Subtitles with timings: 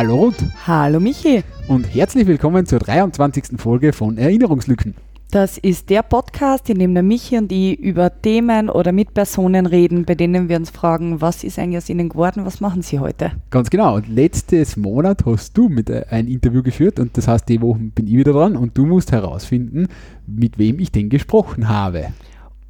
[0.00, 1.42] Hallo Ruth Hallo Michi.
[1.68, 3.60] und herzlich willkommen zur 23.
[3.60, 4.94] Folge von Erinnerungslücken.
[5.30, 9.66] Das ist der Podcast, in dem der Michi und ich über Themen oder mit Personen
[9.66, 12.98] reden, bei denen wir uns fragen, was ist eigentlich aus ihnen geworden, was machen sie
[12.98, 13.32] heute?
[13.50, 13.96] Ganz genau.
[13.96, 17.80] Und letztes Monat hast du mit äh, ein Interview geführt und das heißt, die Woche
[17.80, 19.88] bin ich wieder dran und du musst herausfinden,
[20.26, 22.06] mit wem ich denn gesprochen habe.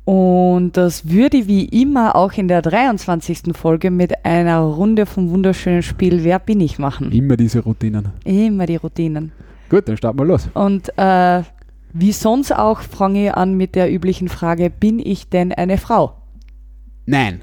[0.04, 3.54] Und das würde wie immer auch in der 23.
[3.54, 7.12] Folge mit einer Runde vom wunderschönen Spiel Wer bin ich machen.
[7.12, 8.08] Immer diese Routinen.
[8.24, 9.32] Immer die Routinen.
[9.68, 10.48] Gut, dann starten wir los.
[10.54, 11.42] Und äh,
[11.92, 16.14] wie sonst auch fange ich an mit der üblichen Frage, bin ich denn eine Frau?
[17.06, 17.42] Nein.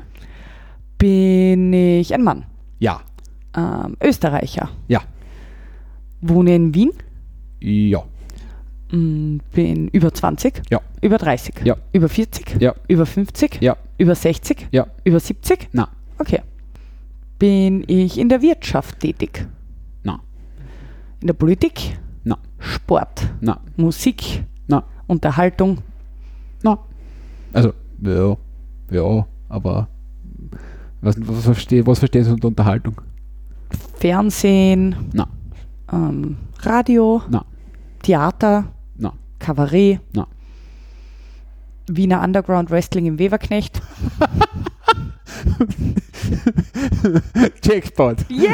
[0.97, 2.45] Bin ich ein Mann?
[2.79, 3.01] Ja.
[3.55, 4.69] Ähm, Österreicher?
[4.87, 5.01] Ja.
[6.21, 6.91] Wohne in Wien?
[7.59, 8.03] Ja.
[8.91, 10.61] Mm, Bin über 20?
[10.69, 10.81] Ja.
[11.01, 11.61] Über 30?
[11.63, 11.75] Ja.
[11.91, 12.61] Über 40?
[12.61, 12.73] Ja.
[12.87, 13.61] Über 50?
[13.61, 13.75] Ja.
[13.97, 14.67] Über 60?
[14.71, 14.87] Ja.
[15.03, 15.69] Über 70?
[15.73, 15.89] Na.
[16.19, 16.41] Okay.
[17.39, 19.47] Bin ich in der Wirtschaft tätig?
[20.03, 20.19] Na.
[21.21, 21.99] In der Politik?
[22.23, 22.37] Na.
[22.59, 23.27] Sport?
[23.41, 23.59] Na.
[23.75, 24.43] Musik?
[24.67, 24.83] Na.
[25.07, 25.79] Unterhaltung?
[26.63, 26.79] Na.
[27.53, 28.37] Also, ja.
[28.89, 29.89] Ja, aber
[31.01, 33.01] was, was, versteh, was verstehst du unter Unterhaltung?
[33.99, 34.95] Fernsehen?
[35.13, 35.27] Na.
[35.91, 37.21] Ähm, Radio?
[37.29, 37.45] Na.
[38.01, 38.65] Theater?
[39.47, 40.01] Kabarett?
[40.11, 40.27] Na.
[41.89, 43.81] Wiener Underground Wrestling im Weberknecht?
[47.63, 48.29] Jackpot.
[48.29, 48.49] Yay!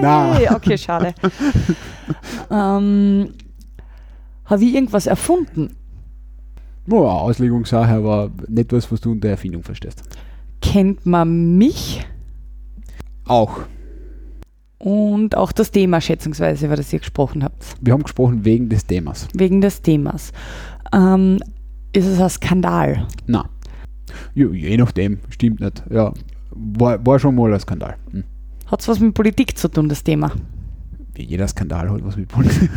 [0.00, 0.38] Na.
[0.54, 1.14] Okay, schade.
[2.50, 3.34] ähm,
[4.46, 5.76] Habe ich irgendwas erfunden?
[6.86, 10.02] Ja, Auslegungssache, aber nicht was, was du unter Erfindung verstehst.
[10.62, 12.06] Kennt man mich
[13.26, 13.60] Auch.
[14.78, 18.86] Und auch das Thema schätzungsweise, über das ihr gesprochen habt, Wir haben gesprochen wegen des
[18.86, 19.28] Themas.
[19.34, 20.32] wegen des Themas.
[20.92, 21.38] Ähm,
[21.92, 23.06] ist es ein Skandal?
[23.26, 23.48] Na.
[24.34, 25.82] Ja, je nachdem, stimmt nicht.
[25.90, 26.12] Ja,
[26.50, 27.96] war, war schon mal ein Skandal.
[28.10, 28.24] Hm.
[28.66, 30.32] Hat es was mit Politik zu tun, das Thema?
[31.14, 32.70] Wie jeder Skandal hat was mit Politik.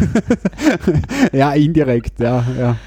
[1.33, 2.77] ja, indirekt, ja, ja.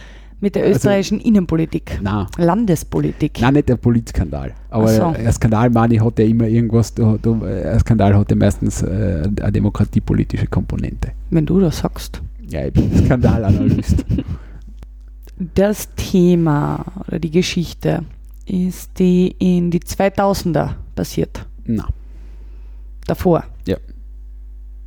[0.45, 1.99] Mit der Also- österreichischen Innenpolitik?
[2.03, 3.41] Na, Landespolitik?
[3.41, 4.53] nein, nicht der Politskandal.
[4.69, 5.05] Aber so.
[5.05, 8.83] ein Skandal, meine ich, hat ja immer irgendwas, da, da, ein Skandal hat ja meistens
[8.83, 11.13] äh, eine demokratiepolitische Komponente.
[11.31, 12.21] Wenn du das sagst.
[12.51, 14.05] Ja, ich bin Skandalanalyst.
[15.55, 18.05] Das Thema oder die Geschichte
[18.47, 21.47] ist die in die 2000er passiert.
[21.65, 21.89] Na,
[23.07, 23.45] Davor?
[23.67, 23.79] Ja.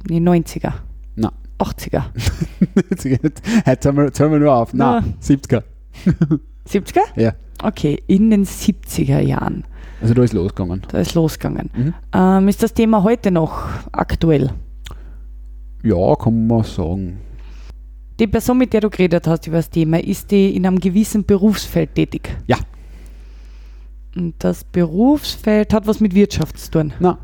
[0.08, 0.74] Die 90er?
[1.16, 1.32] Na.
[1.60, 2.04] 80er?
[3.04, 3.44] jetzt,
[4.16, 4.74] zählen wir, nur auf.
[4.74, 5.08] Na, Na.
[5.22, 5.64] 70er.
[6.68, 7.02] 70er?
[7.16, 7.34] Ja.
[7.64, 9.64] Okay, in den 70er Jahren.
[10.00, 10.84] Also da ist losgegangen.
[10.90, 11.72] Da ist losgegangen.
[11.76, 11.94] Mhm.
[12.14, 14.52] Ähm, ist das Thema heute noch aktuell?
[15.84, 17.18] Ja, kann man sagen.
[18.20, 21.26] Die Person, mit der du geredet hast über das Thema, ist die in einem gewissen
[21.26, 22.36] Berufsfeld tätig?
[22.48, 22.58] Ja.
[24.16, 26.94] Und das Berufsfeld hat was mit Wirtschaft zu tun.
[27.00, 27.20] Na.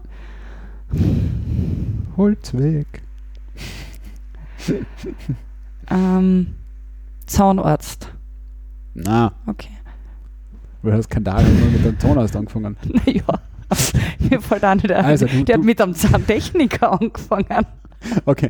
[2.16, 3.02] Holz weg.
[5.90, 6.56] Ähm,
[7.26, 8.10] Zahnarzt.
[8.94, 9.70] Na, Okay.
[10.82, 12.78] weil der Skandal hat nur mit dem Zahnarzt angefangen.
[13.06, 13.24] Naja,
[14.30, 15.04] mir fällt auch nicht ein.
[15.06, 17.66] Also, du- der du- hat mit einem Zahntechniker angefangen.
[18.26, 18.50] Okay.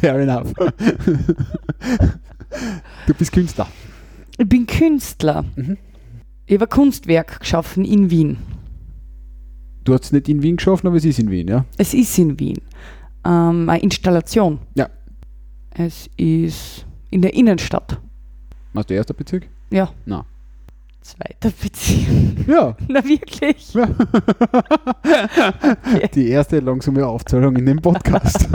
[0.00, 0.52] Fair enough.
[3.06, 3.66] du bist Künstler.
[4.38, 5.44] Ich bin Künstler.
[5.56, 5.76] Mhm.
[6.46, 8.36] Ich habe ein Kunstwerk geschaffen in Wien.
[9.84, 11.64] Du hast es nicht in Wien geschaffen, aber es ist in Wien, ja?
[11.78, 12.60] Es ist in Wien.
[13.26, 14.60] Ähm, eine Installation.
[14.74, 14.88] Ja.
[15.70, 17.98] Es ist in der Innenstadt.
[18.72, 19.48] Machst du erster Bezirk?
[19.70, 19.90] Ja.
[20.04, 20.24] Na.
[21.00, 22.06] Zweiter Bezirk.
[22.46, 22.76] Ja.
[22.88, 23.74] Na wirklich?
[23.74, 23.86] ja.
[26.14, 28.48] Die erste langsame Aufzahlung in dem Podcast.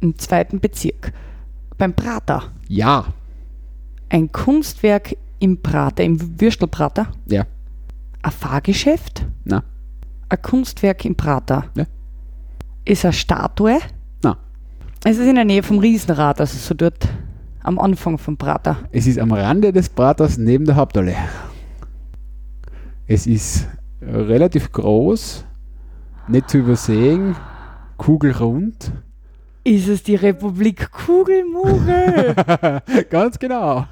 [0.00, 1.12] Im zweiten Bezirk.
[1.78, 2.52] Beim Prater.
[2.68, 3.06] ja.
[4.08, 7.08] Ein Kunstwerk im Prater, im Würstelprater.
[7.28, 7.44] Ja.
[8.22, 9.26] Ein Fahrgeschäft.
[9.44, 9.64] Na.
[10.28, 11.64] Ein Kunstwerk im Prater.
[11.74, 11.86] Ja.
[12.86, 13.78] Ist eine Statue.
[14.22, 14.38] Na.
[15.04, 17.08] Es ist in der Nähe vom Riesenrad, also so dort
[17.64, 18.76] am Anfang vom Prater.
[18.92, 21.16] Es ist am Rande des Praters neben der Hauptallee.
[23.08, 23.66] Es ist
[24.00, 25.44] relativ groß,
[26.28, 27.34] nicht zu übersehen,
[27.96, 28.92] kugelrund.
[29.66, 32.36] Ist es die Republik Kugelmugel?
[33.10, 33.84] Ganz genau.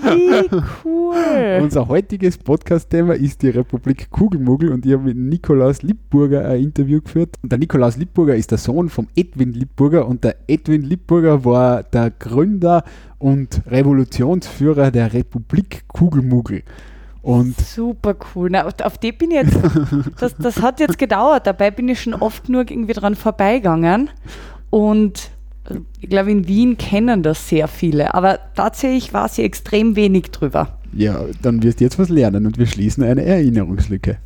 [0.00, 0.48] Wie
[0.82, 1.60] cool.
[1.60, 7.02] Unser heutiges Podcast-Thema ist die Republik Kugelmuggel und ich habe mit Nikolaus Lippburger ein Interview
[7.02, 7.36] geführt.
[7.42, 11.82] Und der Nikolaus Lippburger ist der Sohn vom Edwin Lippburger und der Edwin Lippburger war
[11.82, 12.82] der Gründer
[13.18, 16.62] und Revolutionsführer der Republik Kugelmuggel.
[17.20, 18.48] Und Super cool.
[18.50, 19.58] Na, auf, auf die bin ich jetzt,
[20.18, 21.46] das, das hat jetzt gedauert.
[21.46, 24.10] Dabei bin ich schon oft nur irgendwie dran vorbeigegangen.
[24.74, 25.30] Und
[25.70, 30.32] äh, ich glaube, in Wien kennen das sehr viele, aber tatsächlich war sie extrem wenig
[30.32, 30.80] drüber.
[30.92, 34.18] Ja, dann wirst du jetzt was lernen und wir schließen eine Erinnerungslücke.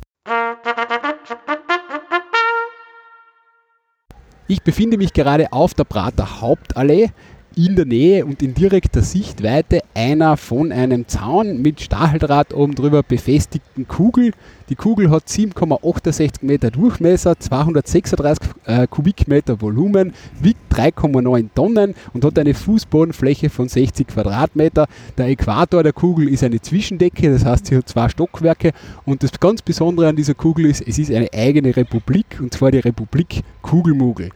[4.47, 7.11] Ich befinde mich gerade auf der Prater Hauptallee
[7.55, 13.03] in der Nähe und in direkter Sichtweite einer von einem Zaun mit Stacheldraht oben drüber
[13.03, 14.31] befestigten Kugel.
[14.69, 22.37] Die Kugel hat 7,68 Meter Durchmesser, 236 äh, Kubikmeter Volumen, wiegt 3,9 Tonnen und hat
[22.37, 24.87] eine Fußbodenfläche von 60 Quadratmeter.
[25.17, 28.71] Der Äquator der Kugel ist eine Zwischendecke, das heißt, sie hat zwei Stockwerke
[29.05, 32.71] und das ganz Besondere an dieser Kugel ist, es ist eine eigene Republik und zwar
[32.71, 34.29] die Republik Kugelmugel.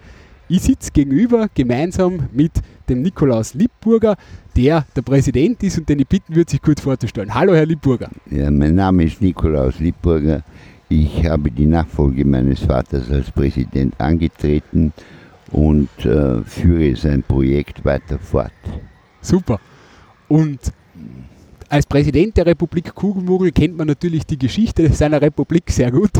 [0.50, 2.52] Ich sitze gegenüber gemeinsam mit
[2.90, 4.18] dem Nikolaus Lippburger,
[4.56, 7.34] der der Präsident ist und den ich bitten würde, sich kurz vorzustellen.
[7.34, 8.10] Hallo, Herr Lippburger.
[8.30, 10.44] Ja, mein Name ist Nikolaus Lippburger.
[10.90, 14.92] Ich habe die Nachfolge meines Vaters als Präsident angetreten
[15.52, 18.52] und äh, führe sein Projekt weiter fort.
[19.22, 19.62] Super.
[20.28, 20.60] Und
[21.70, 26.12] als Präsident der Republik Kugelmugel kennt man natürlich die Geschichte seiner Republik sehr gut.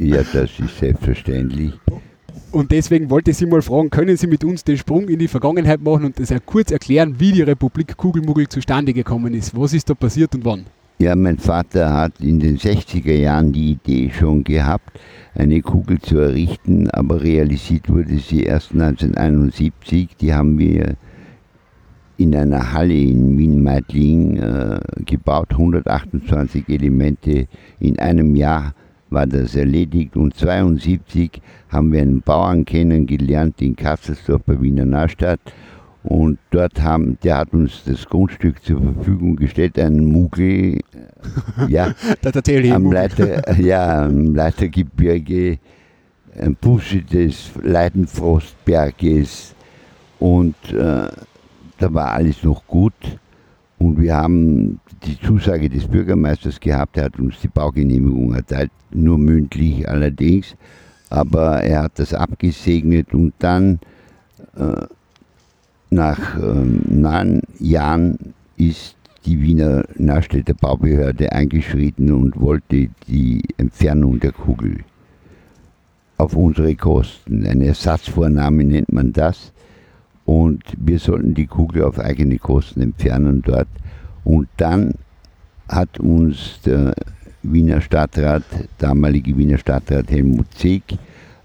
[0.00, 1.72] Ja, das ist selbstverständlich.
[2.50, 5.28] Und deswegen wollte ich Sie mal fragen, können Sie mit uns den Sprung in die
[5.28, 9.58] Vergangenheit machen und das kurz erklären, wie die Republik Kugelmuggel zustande gekommen ist?
[9.58, 10.64] Was ist da passiert und wann?
[10.98, 14.98] Ja, mein Vater hat in den 60er Jahren die Idee schon gehabt,
[15.34, 20.16] eine Kugel zu errichten, aber realisiert wurde sie erst 1971.
[20.20, 20.96] Die haben wir
[22.16, 27.46] in einer Halle in Wien-Meidling äh, gebaut, 128 Elemente
[27.78, 28.74] in einem Jahr
[29.10, 30.16] war das erledigt.
[30.16, 31.40] Und 1972
[31.70, 35.40] haben wir einen Bauern kennengelernt in Kasselsdorf bei Wiener Neustadt.
[36.04, 40.80] Und dort haben, der hat uns das Grundstück zur Verfügung gestellt, ein Mugel, äh,
[41.68, 41.92] ja,
[42.72, 45.58] am, Leiter, ja, am Leitergebirge,
[46.40, 49.54] ein Busse des Leidenfrostberges.
[50.18, 51.08] Und äh,
[51.78, 52.94] da war alles noch gut
[53.78, 59.18] und wir haben die Zusage des Bürgermeisters gehabt, er hat uns die Baugenehmigung erteilt, nur
[59.18, 60.56] mündlich allerdings,
[61.10, 63.78] aber er hat das abgesegnet und dann
[64.56, 64.86] äh,
[65.90, 74.32] nach ähm, neun Jahren ist die Wiener Neustädter Baubehörde eingeschritten und wollte die Entfernung der
[74.32, 74.78] Kugel
[76.16, 77.46] auf unsere Kosten.
[77.46, 79.52] Eine Ersatzvornahme nennt man das.
[80.28, 83.68] Und wir sollten die Kugel auf eigene Kosten entfernen dort.
[84.24, 84.92] Und dann
[85.66, 86.94] hat uns der
[87.42, 88.42] Wiener Stadtrat,
[88.76, 90.82] damalige Wiener Stadtrat Helmut Zeg,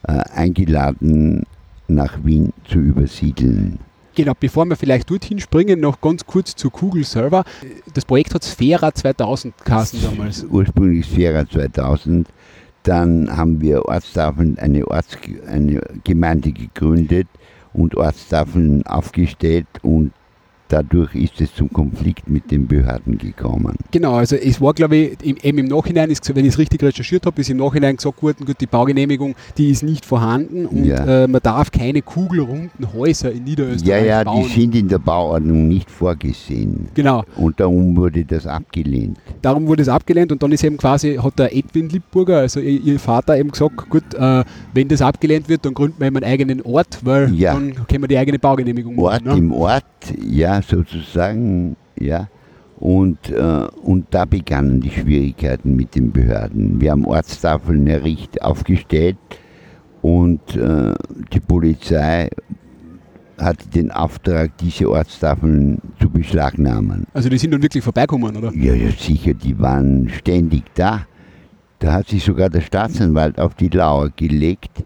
[0.05, 1.43] äh, eingeladen,
[1.87, 3.79] nach Wien zu übersiedeln.
[4.15, 7.45] Genau, bevor wir vielleicht dorthin springen, noch ganz kurz zur Kugel selber.
[7.93, 10.43] Das Projekt hat Sphära 2000 Kassen damals.
[10.43, 12.27] Ursprünglich Sphära 2000.
[12.83, 17.29] Dann haben wir Ortstafeln, eine, Orts, eine Gemeinde gegründet
[17.73, 20.11] und Ortstafeln aufgestellt und
[20.69, 23.75] dadurch ist es zum Konflikt mit den Behörden gekommen.
[23.91, 27.25] Genau, also es war, glaube ich, im, eben im Nachhinein, wenn ich es richtig recherchiert
[27.25, 31.23] habe, ist im Nachhinein gesagt worden, gut, die Baugenehmigung, die ist nicht vorhanden und ja.
[31.23, 34.45] äh, man darf keine kugelrunden Häuser in Niederösterreich ja, ja, bauen.
[34.47, 36.87] die sind in der Bauordnung nicht vorgesehen.
[36.93, 37.23] Genau.
[37.35, 39.17] Und darum wurde das abgelehnt.
[39.41, 42.99] Darum wurde es abgelehnt und dann ist eben quasi, hat der Edwin Lippburger, also ihr,
[42.99, 44.43] Vater eben gesagt, gut, äh,
[44.73, 47.53] wenn das abgelehnt wird, dann gründen wir eben einen eigenen Ort, weil ja.
[47.53, 49.05] dann können wir die eigene Baugenehmigung machen.
[49.05, 49.37] Ort ne?
[49.37, 49.83] im Ort,
[50.25, 52.29] ja, sozusagen, ja.
[52.79, 56.81] Und, äh, und da begannen die Schwierigkeiten mit den Behörden.
[56.81, 59.15] Wir haben Ortstafeln errichtet, aufgestellt
[60.01, 60.93] und äh,
[61.31, 62.29] die Polizei
[63.39, 67.07] hatte den Auftrag, diese Ortstafeln zu beschlagnahmen.
[67.13, 68.53] Also die sind dann wirklich vorbeikommen, oder?
[68.53, 71.05] Ja, ja, sicher, die waren ständig da.
[71.79, 74.83] Da hat sich sogar der Staatsanwalt auf die Lauer gelegt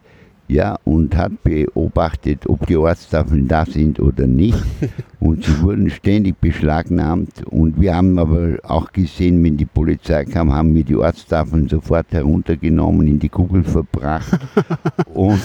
[0.48, 4.58] ja, und hat beobachtet, ob die Ortstafeln da sind oder nicht.
[5.20, 7.44] Und sie wurden ständig beschlagnahmt.
[7.48, 12.06] Und wir haben aber auch gesehen, wenn die Polizei kam, haben wir die Ortstafeln sofort
[12.12, 14.40] heruntergenommen, in die Kugel verbracht.
[15.14, 15.42] und,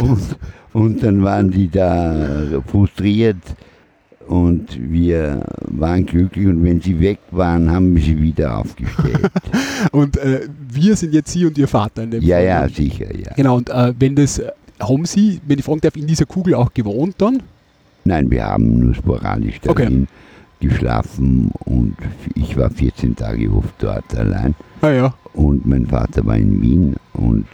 [0.00, 0.38] und,
[0.72, 3.42] und dann waren die da frustriert
[4.30, 9.28] und wir waren glücklich und wenn sie weg waren, haben wir sie wieder aufgestellt.
[9.90, 12.44] und äh, wir sind jetzt Sie und Ihr Vater in dem Ja, Fall.
[12.44, 13.32] ja, sicher, ja.
[13.34, 16.54] Genau, und äh, wenn das, äh, haben Sie, wenn ich fragen darf, in dieser Kugel
[16.54, 17.42] auch gewohnt dann?
[18.04, 20.06] Nein, wir haben nur sporadisch darin
[20.60, 20.68] okay.
[20.68, 21.96] geschlafen und
[22.36, 24.54] ich war 14 Tage oft dort allein.
[24.80, 25.14] Ah, ja.
[25.32, 27.46] Und mein Vater war in Wien und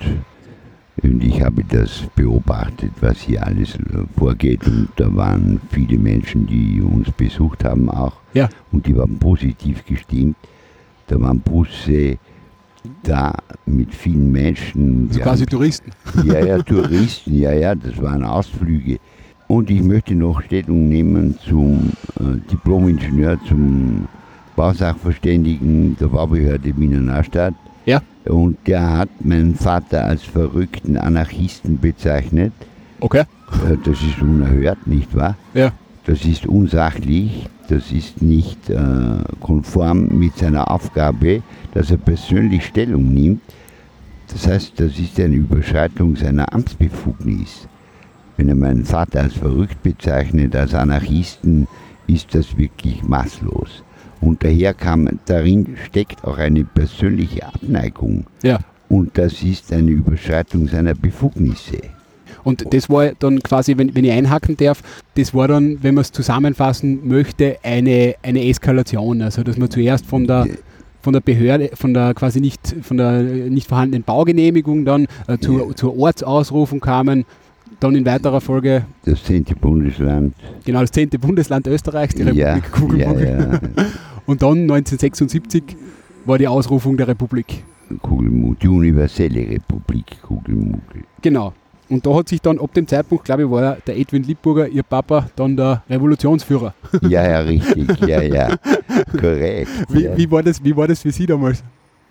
[1.03, 3.79] und ich habe das beobachtet, was hier alles äh,
[4.17, 4.67] vorgeht.
[4.67, 8.15] Und da waren viele Menschen, die uns besucht haben auch.
[8.33, 8.49] Ja.
[8.73, 10.37] Und die waren positiv gestimmt.
[11.07, 12.19] Da waren Busse
[13.03, 13.35] da
[13.67, 15.09] mit vielen Menschen.
[15.09, 15.91] Also quasi haben, Touristen.
[16.25, 18.99] Ja, ja, Touristen, ja, ja, das waren Ausflüge.
[19.49, 24.09] Und ich möchte noch Stellung nehmen zum äh, Diplom-Ingenieur, zum
[24.57, 27.55] Bausachverständigen der Baubehörde Wiener Neustadt
[27.87, 28.03] ja.
[28.27, 32.53] Und der hat meinen Vater als verrückten Anarchisten bezeichnet,
[33.01, 33.21] Okay.
[33.69, 35.37] Äh, Das ist unerhört, nicht wahr?
[35.55, 35.73] Ja.
[36.07, 38.79] Das ist unsachlich, das ist nicht äh,
[39.41, 41.43] konform mit seiner Aufgabe,
[41.75, 43.43] dass er persönlich Stellung nimmt.
[44.29, 47.69] Das heißt, das ist eine Überschreitung seiner Amtsbefugnis.
[48.37, 51.67] Wenn er meinen Vater als verrückt bezeichnet, als Anarchisten,
[52.07, 53.83] ist das wirklich maßlos.
[54.21, 58.25] Und daher kam, darin steckt auch eine persönliche Abneigung.
[58.43, 58.59] Ja.
[58.89, 61.79] Und das ist eine Überschreitung seiner Befugnisse.
[62.45, 64.83] Und das war dann quasi, wenn, wenn ich einhaken darf,
[65.17, 69.21] das war dann, wenn man es zusammenfassen möchte, eine, eine Eskalation.
[69.23, 70.47] Also dass man zuerst von der
[71.03, 75.77] von der Behörde, von der quasi nicht, von der nicht vorhandenen Baugenehmigung dann äh, zur,
[75.77, 77.25] zur Ortsausrufung kamen,
[77.81, 80.35] dann in weiterer Folge Das zehnte Bundesland.
[80.65, 83.27] genau das zehnte Bundesland Österreichs, die ja, Republik Kugelmuggel.
[83.27, 83.61] ja, ja.
[84.27, 85.63] Und dann 1976
[86.25, 87.63] war die Ausrufung der Republik.
[88.03, 91.05] Kugelmuggel, die universelle Republik Kugelmuggel.
[91.23, 91.53] Genau.
[91.89, 94.83] Und da hat sich dann ab dem Zeitpunkt, glaube ich, war der Edwin Lippburger, ihr
[94.83, 96.75] Papa, dann der Revolutionsführer.
[97.03, 98.57] Ja, ja, richtig, ja, ja,
[99.13, 99.71] korrekt.
[99.91, 100.17] Wie, ja.
[100.17, 101.63] wie, war das, wie war das für Sie damals?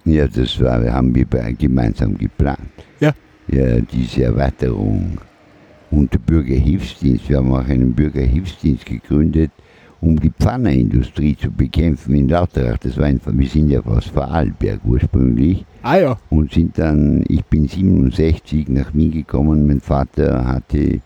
[0.06, 1.26] ja, das war, haben wir
[1.58, 2.60] gemeinsam geplant.
[3.00, 3.12] Ja.
[3.48, 5.18] Ja, diese Erweiterung
[5.96, 7.30] und der Bürgerhilfsdienst.
[7.30, 9.52] Wir haben auch einen Bürgerhilfsdienst gegründet,
[10.02, 12.78] um die Pfannerindustrie zu bekämpfen in Lauterach.
[12.80, 15.66] Das war ein, wir sind ja aus Vorarlberg ursprünglich.
[15.84, 21.00] Ah ja, und sind dann, ich bin 67 nach Wien gekommen, mein Vater hatte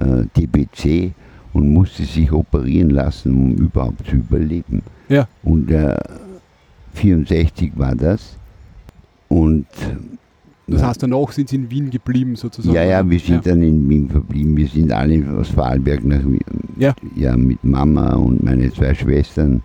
[0.00, 1.12] äh, TBC
[1.52, 4.82] und musste sich operieren lassen, um überhaupt zu überleben.
[5.08, 5.28] Ja.
[5.44, 5.96] Und äh,
[6.94, 8.36] 64 war das.
[9.28, 9.66] Und
[10.66, 12.74] das heißt, danach sind Sie in Wien geblieben sozusagen.
[12.74, 13.52] ja, ja, wir sind Ja.
[13.52, 14.56] dann in Wien verblieben.
[14.56, 16.40] Wir sind alle aus Vorarlberg nach Wien.
[16.78, 16.94] Ja.
[17.14, 19.62] ja, mit Mama und meine zwei Schwestern.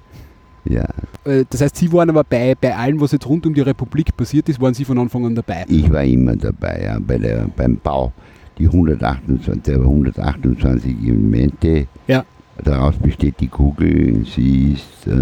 [0.66, 0.86] Ja,
[1.24, 4.16] Äh, Das heißt, Sie waren aber bei, bei allem, was jetzt rund um die Republik
[4.16, 5.66] passiert ist, waren Sie von Anfang an dabei.
[5.70, 8.12] Ich war immer dabei, ja, bei der, beim Bau.
[8.58, 12.26] Die 128, der 128 Elemente, Ja.
[12.64, 14.26] daraus besteht die Kugel.
[14.26, 15.16] Sie ist äh,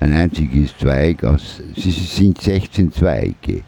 [0.00, 3.60] ein einziges Zweig aus, sie sind 16 Zweige.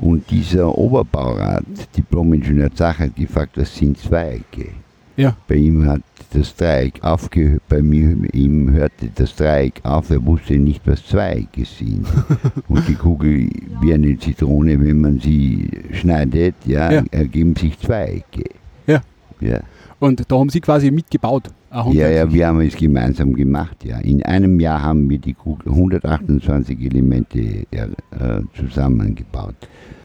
[0.00, 1.64] Und dieser Oberbaurat,
[1.96, 4.68] Diplom-Ingenieur Zach, hat gefragt, was sind Zweige?
[5.16, 5.36] Ja.
[5.46, 6.00] Bei ihm hat
[6.32, 11.64] das Dreieck aufgehört, bei mir, ihm hörte das Dreieck auf, er wusste nicht, was Zweige
[11.66, 12.06] sind.
[12.68, 13.50] Und die Kugel,
[13.82, 17.04] wie eine Zitrone, wenn man sie schneidet, ja, Ja.
[17.10, 18.44] ergeben sich Zweige.
[18.86, 19.02] Ja.
[19.40, 19.60] Ja.
[19.98, 21.50] Und da haben Sie quasi mitgebaut.
[21.92, 23.98] Ja, ja, wir haben es gemeinsam gemacht, ja.
[23.98, 27.38] In einem Jahr haben wir die Kugel 128 Elemente
[27.72, 29.54] ja, äh, zusammengebaut.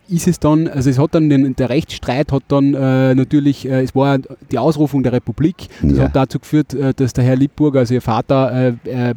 [0.08, 3.82] ist es dann, also es hat dann den, der Rechtsstreit hat dann äh, natürlich, äh,
[3.82, 4.20] es war
[4.52, 6.04] die Ausrufung der Republik, das Ja.
[6.04, 9.14] hat dazu geführt, äh, dass der Herr Lippburger, also ihr Vater, äh,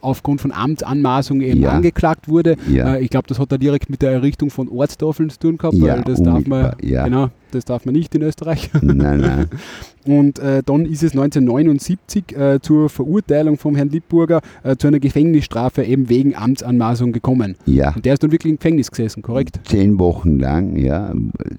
[0.00, 1.70] aufgrund von Amtsanmaßung eben Ja.
[1.72, 2.56] angeklagt wurde.
[3.00, 6.00] Ich glaube, das hat da direkt mit der Errichtung von Ortstafeln zu tun gehabt, weil
[6.02, 8.70] das darf man, genau, das darf man nicht in Österreich.
[8.80, 9.46] Nein, nein.
[10.06, 14.98] Und äh, dann ist es 1979 äh, zur Verurteilung vom Herrn Lippburger äh, zu einer
[14.98, 17.56] Gefängnisstrafe eben wegen Amtsanmaßung gekommen.
[17.66, 17.94] Ja.
[17.94, 19.60] Und der ist dann wirklich im Gefängnis gesessen, korrekt?
[19.64, 21.12] Zehn Wochen lang, ja,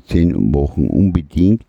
[0.07, 1.63] zehn Wochen unbedingt.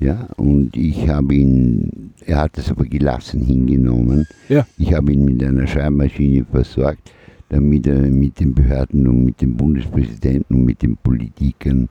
[0.00, 4.26] Ja, und ich habe ihn, er hat es aber gelassen hingenommen.
[4.48, 4.64] Ja.
[4.78, 7.12] Ich habe ihn mit einer Schreibmaschine versorgt,
[7.48, 11.88] damit er mit den Behörden und mit dem Bundespräsidenten und mit den Politikern,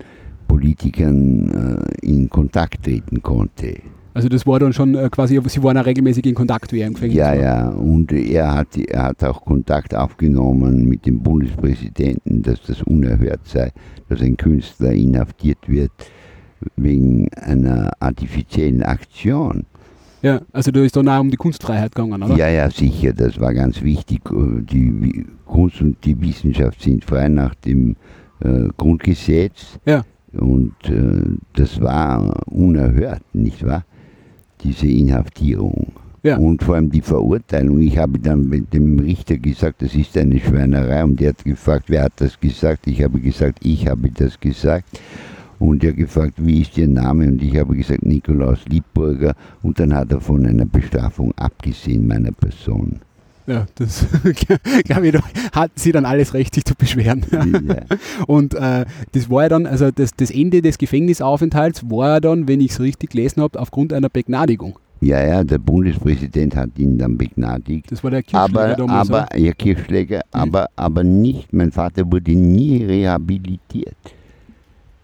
[0.48, 3.76] Politikern äh, in Kontakt treten konnte.
[4.14, 6.88] Also das war dann schon äh, quasi, sie waren auch regelmäßig in Kontakt, wie er
[6.88, 7.36] im Gefängnis Ja, war.
[7.36, 13.42] ja, und er hat, er hat auch Kontakt aufgenommen mit dem Bundespräsidenten, dass das unerhört
[13.44, 13.72] sei,
[14.10, 15.92] dass ein Künstler inhaftiert wird
[16.76, 19.66] wegen einer artifiziellen Aktion.
[20.24, 22.36] Ja, also da ist dann auch um die Kunstfreiheit gegangen, oder?
[22.36, 24.22] Ja, ja, sicher, das war ganz wichtig.
[24.26, 27.96] Die Wi- Kunst und die Wissenschaft sind frei nach dem
[28.44, 29.78] äh, Grundgesetz.
[29.86, 30.02] Ja.
[30.34, 33.86] Und äh, das war unerhört, nicht wahr?
[34.64, 35.94] Diese Inhaftierung.
[36.24, 36.38] Ja.
[36.38, 37.80] Und vor allem die Verurteilung.
[37.80, 41.04] Ich habe dann mit dem Richter gesagt, das ist eine Schweinerei.
[41.04, 42.88] Und der hat gefragt, wer hat das gesagt?
[42.88, 45.00] Ich habe gesagt, ich habe das gesagt.
[45.60, 47.28] Und er hat gefragt, wie ist Ihr Name?
[47.28, 49.36] Und ich habe gesagt, Nikolaus Liebburger.
[49.64, 53.00] Und dann hat er von einer Bestrafung abgesehen, meiner Person.
[53.48, 54.06] Ja, das
[55.54, 57.26] hatten sie dann alles recht, sich zu beschweren.
[57.32, 57.46] Ja.
[58.28, 62.48] Und äh, das war ja dann, also das, das Ende des Gefängnisaufenthalts war ja dann,
[62.50, 64.78] wenn ich es richtig gelesen habe, aufgrund einer Begnadigung.
[65.00, 67.92] Ja, ja, der Bundespräsident hat ihn dann begnadigt.
[67.92, 69.10] Das war der Kirchschläger Aber, damals.
[69.10, 73.96] aber, ja, Kirchschläger, aber, aber nicht, mein Vater wurde nie rehabilitiert.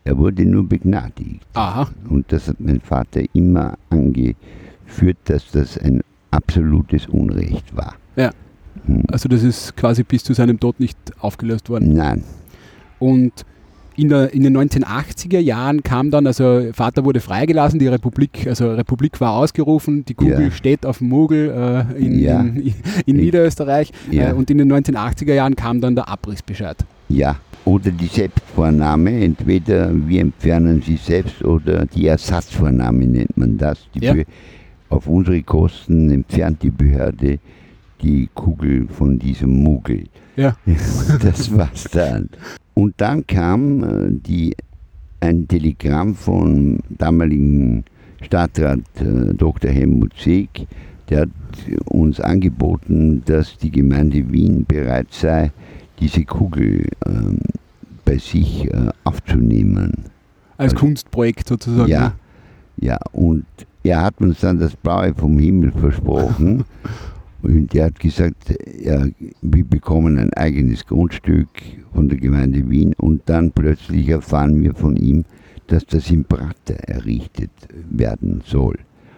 [0.03, 1.45] Er wurde nur begnadigt.
[1.53, 7.93] Aha, Und das hat mein Vater immer angeführt, dass das ein absolutes Unrecht war.
[8.15, 8.31] Ja.
[8.85, 9.03] Hm.
[9.11, 11.93] also das ist quasi bis zu seinem Tod nicht aufgelöst worden.
[11.93, 12.23] Nein,
[12.99, 13.31] Und
[13.95, 18.73] in, der, in den 1980er Jahren kam dann, also Vater wurde freigelassen, die Republik, also
[18.73, 20.51] Republik war ausgerufen, die Kugel Ja.
[20.51, 21.51] steht auf dem Mogel
[21.95, 22.39] äh, in, Ja.
[22.41, 24.31] in, in Ich- Niederösterreich Ja.
[24.31, 26.77] äh, und in den 1980er Jahren kam dann der Abrissbescheid.
[27.09, 33.87] Ja, oder die Selbstvorname, entweder wir entfernen sie selbst oder die Ersatzvorname nennt man das.
[34.89, 37.39] Auf unsere Kosten entfernt die Behörde
[38.03, 40.03] die Kugel von diesem Muggel.
[40.35, 40.55] Ja.
[41.21, 42.29] Das war's dann.
[42.73, 44.55] Und dann kam äh, die,
[45.19, 47.85] ein Telegramm vom damaligen
[48.21, 49.71] Stadtrat äh, Dr.
[49.71, 50.67] Helmut Seeg,
[51.09, 51.29] der hat
[51.85, 55.51] uns angeboten, dass die Gemeinde Wien bereit sei,
[55.99, 57.39] diese Kugel ähm,
[58.05, 60.05] bei sich äh, aufzunehmen.
[60.57, 61.89] Als Also- Kunstprojekt sozusagen.
[61.89, 62.13] Ja, ne?
[62.77, 63.45] ja, und
[63.83, 66.63] er hat uns dann das Blaue vom Himmel versprochen.
[67.43, 69.05] Und er hat gesagt, ja,
[69.41, 71.49] wir bekommen ein eigenes Grundstück
[71.93, 75.25] von der Gemeinde Wien und dann plötzlich erfahren wir von ihm,
[75.67, 77.51] dass das in Prater errichtet
[77.89, 78.77] werden soll.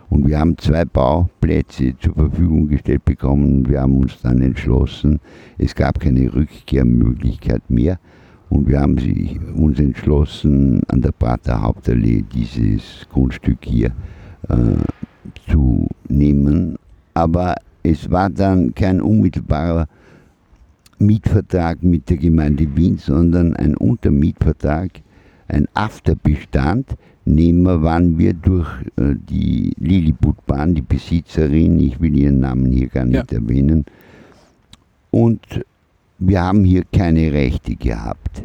[0.10, 3.70] Und wir haben zwei Bauplätze zur Verfügung gestellt bekommen.
[3.70, 5.20] Wir haben uns dann entschlossen,
[5.60, 8.00] es gab keine Rückkehrmöglichkeit mehr.
[8.50, 8.98] Und wir haben
[9.56, 13.92] uns entschlossen, an der Prater Hauptallee dieses Grundstück hier
[14.50, 14.78] äh,
[15.52, 16.78] zu nehmen.
[17.14, 17.56] Aber
[17.86, 19.88] es war dann kein unmittelbarer
[20.98, 24.90] Mietvertrag mit der Gemeinde Wien, sondern ein Untermietvertrag,
[25.48, 26.96] ein Afterbestand.
[27.26, 33.06] Nehmer waren wir durch äh, die Lilliputbahn, die Besitzerin, ich will ihren Namen hier gar
[33.06, 33.86] nicht erwähnen.
[35.12, 35.64] Und
[36.18, 38.44] wir haben hier keine Rechte gehabt.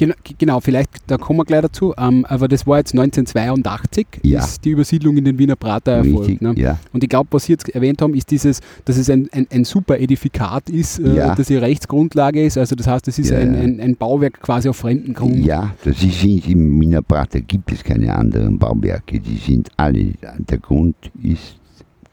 [0.00, 1.92] Genau, genau, vielleicht, da kommen wir gleich dazu.
[1.98, 4.38] Ähm, aber das war jetzt 1982, Ja.
[4.40, 6.40] ist die Übersiedlung in den Wiener Prater erfolgt.
[6.40, 6.54] Ne?
[6.56, 6.78] ja.
[6.94, 9.64] Und ich glaube, was Sie jetzt erwähnt haben, ist dieses, dass es ein, ein, ein
[9.64, 11.34] super Edifikat ist, äh, Ja.
[11.34, 12.56] dass die Rechtsgrundlage ist.
[12.56, 15.36] Also das heißt, es ist ein, ein, ein Bauwerk quasi auf fremden Grund.
[15.44, 19.20] Ja, das ist in, im Wiener Prater gibt es keine anderen Bauwerke.
[19.20, 21.56] Die sind alle, der Grund ist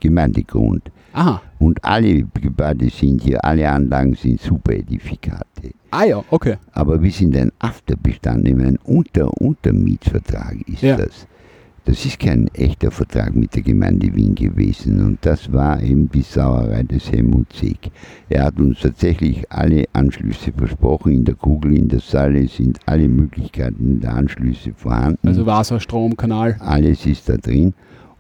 [0.02, 0.84] Gemeindegrund.
[1.14, 1.42] Aha.
[1.60, 5.74] Und alle Gebäude sind hier, alle Anlagen sind Superedifikate.
[5.92, 6.58] Ah ja, okay.
[6.74, 10.98] Aber wir sind ein Afterbestand, nämlich ein Unter-Untermietsvertrag ist Ja.
[10.98, 11.28] das.
[11.86, 16.22] Das ist kein echter Vertrag mit der Gemeinde Wien gewesen und das war eben die
[16.22, 17.92] Sauerei des Helmut Seeg.
[18.28, 21.14] Er hat uns tatsächlich alle Anschlüsse versprochen.
[21.14, 25.30] In der Kugel, in der Saale sind alle Möglichkeiten der Anschlüsse vorhanden.
[25.30, 26.58] Also Wasser, Strom, Kanal.
[26.60, 27.74] Alles ist da drin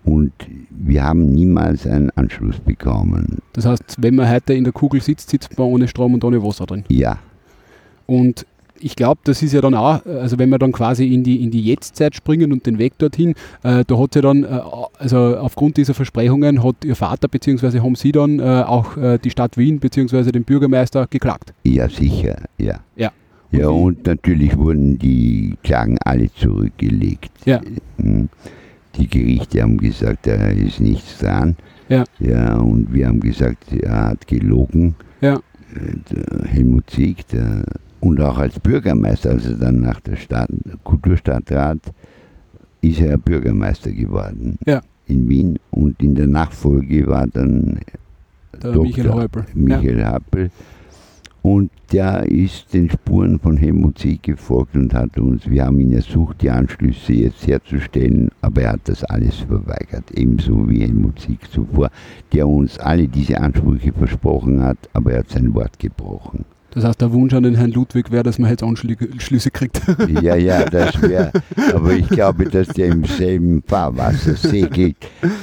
[0.07, 0.31] und
[0.69, 3.39] wir haben niemals einen Anschluss bekommen.
[3.53, 6.41] Das heißt, wenn man heute in der Kugel sitzt, sitzt man ohne Strom und ohne
[6.41, 6.83] Wasser drin.
[6.89, 7.19] Ja,
[8.05, 8.45] Und
[8.79, 11.49] ich glaube, das ist ja dann auch, also wenn wir dann quasi in die, in
[11.51, 13.31] die Jetztzeit springen und den Weg dorthin,
[13.63, 14.61] äh, da hat sie dann, äh,
[14.99, 17.79] also aufgrund dieser Versprechungen hat ihr Vater bzw.
[17.79, 20.31] haben sie dann äh, auch äh, die Stadt Wien bzw.
[20.31, 21.53] den Bürgermeister geklagt.
[21.63, 22.79] ja sicher, ja.
[22.95, 23.11] Ja.
[23.51, 27.31] Ja, Und und natürlich wurden die Klagen alle zurückgelegt.
[27.45, 27.61] Ja.
[27.97, 28.29] Hm.
[28.97, 31.55] Die Gerichte haben gesagt, da ist nichts dran.
[31.89, 32.03] Ja.
[32.19, 34.95] Ja, und wir haben gesagt, er hat gelogen.
[35.21, 35.39] Ja.
[36.11, 37.63] Der Helmut Sieg, der,
[37.99, 40.49] und auch als Bürgermeister, also dann nach der Stadt,
[40.83, 41.79] Kulturstadtrat,
[42.81, 44.81] ist er Bürgermeister geworden Ja.
[45.07, 45.59] in Wien.
[45.71, 47.79] Und in der Nachfolge war dann
[48.53, 48.83] Der Dr.
[48.83, 49.45] Michael Häupl.
[49.53, 50.49] Michael Happel.
[51.41, 55.93] Und der ist den Spuren von Helmut Sieg gefolgt und hat uns, wir haben ihn
[55.93, 61.39] ersucht, die Anschlüsse jetzt herzustellen, aber er hat das alles verweigert, ebenso wie Helmut Sieg
[61.49, 61.89] zuvor,
[62.33, 66.43] der uns alle diese Ansprüche versprochen hat, aber er hat sein Wort gebrochen.
[66.71, 69.81] Das heißt, der Wunsch an den Herrn Ludwig wäre, dass man jetzt Anschlüsse kriegt.
[70.21, 71.31] Ja, ja, das wäre,
[71.73, 74.97] aber ich glaube, dass der im selben Fahrwasser segelt.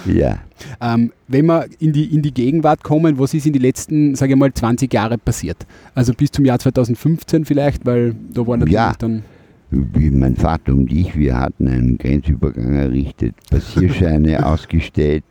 [0.06, 0.38] Ja.
[0.80, 4.32] Ähm, wenn wir in die, in die Gegenwart kommen, was ist in den letzten, sage
[4.34, 5.66] ich mal, 20 Jahre passiert?
[5.94, 8.92] Also bis zum Jahr 2015 vielleicht, weil da war natürlich Ja.
[8.98, 9.22] dann.
[9.70, 15.24] wie mein Vater und ich, wir hatten einen Grenzübergang errichtet, Passierscheine ausgestellt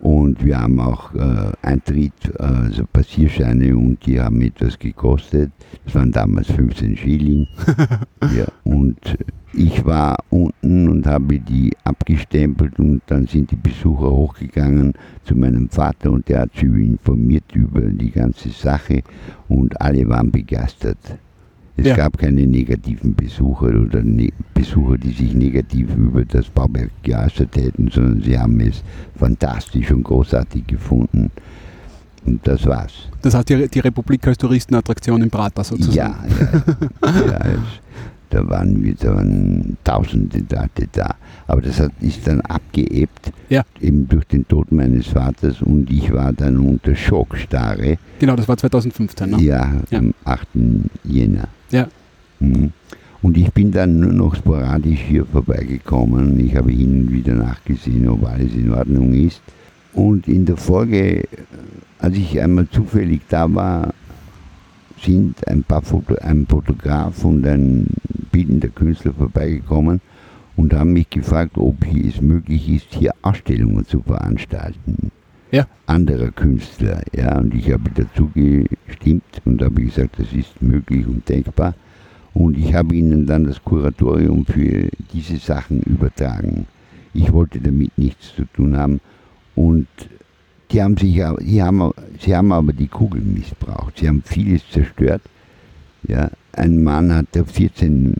[0.00, 5.52] und wir haben auch äh, Eintritt, äh, also Passierscheine und die haben etwas gekostet.
[5.84, 7.46] Das waren damals 15 Schilling.
[8.36, 8.98] ja, und
[9.52, 15.68] ich war unten und habe die abgestempelt und dann sind die Besucher hochgegangen zu meinem
[15.68, 19.02] Vater und der hat sie informiert über die ganze Sache
[19.48, 20.98] und alle waren begeistert.
[21.80, 21.96] Es Ja.
[21.96, 27.88] gab keine negativen Besucher oder ne Besucher, die sich negativ über das Bauwerk geäußert hätten,
[27.90, 28.82] sondern sie haben es
[29.18, 31.30] fantastisch und großartig gefunden.
[32.26, 32.92] Und das war's.
[33.22, 35.96] Das heißt, die, die Republik als Touristenattraktion im Prater sozusagen.
[35.96, 36.14] Ja,
[37.02, 37.60] ja, ja es,
[38.28, 41.14] da waren wir, da waren tausende Leute da.
[41.46, 43.62] Aber das hat, ist dann abgeebbt, Ja.
[43.80, 47.96] eben durch den Tod meines Vaters und ich war dann unter Schockstarre.
[48.18, 49.30] Genau, das war 2015.
[49.30, 49.40] Ne?
[49.40, 49.98] Ja, Ja.
[49.98, 50.46] am 8.
[51.04, 51.48] Jänner.
[51.70, 51.88] Ja.
[52.40, 52.72] Mhm.
[53.22, 56.40] Und ich bin dann nur noch sporadisch hier vorbeigekommen.
[56.40, 59.42] Ich habe hin und wieder nachgesehen, ob alles in Ordnung ist.
[59.92, 61.24] Und in der Folge,
[61.98, 63.92] als ich einmal zufällig da war,
[65.02, 67.86] sind ein paar Foto, ein Fotograf und ein
[68.32, 70.00] bildender Künstler vorbeigekommen
[70.56, 75.10] und haben mich gefragt, ob es möglich ist, hier Ausstellungen zu veranstalten.
[75.50, 75.66] Ja.
[75.86, 77.02] Anderer Künstler.
[77.12, 81.74] Ja, und ich habe dazu gestimmt und habe gesagt, das ist möglich und denkbar.
[82.32, 86.66] Und ich habe ihnen dann das Kuratorium für diese Sachen übertragen.
[87.12, 89.00] Ich wollte damit nichts zu tun haben.
[89.56, 89.88] Und
[90.70, 93.98] die haben sich, die haben, sie haben aber die Kugeln missbraucht.
[93.98, 95.22] Sie haben vieles zerstört.
[96.06, 98.14] Ja, ein Mann hat da 14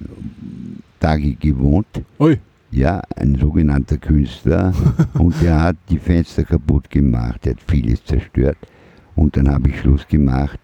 [0.98, 1.86] Tage gewohnt.
[2.18, 2.38] Ui.
[2.70, 4.72] Ja, ein sogenannter Künstler.
[5.14, 8.58] und der hat die Fenster kaputt gemacht, der hat vieles zerstört.
[9.16, 10.60] Und dann habe ich Schluss gemacht